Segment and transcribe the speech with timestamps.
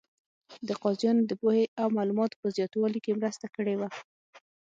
[0.67, 3.89] د قاضیانو د پوهې او معلوماتو په زیاتوالي کې مرسته کړې وه.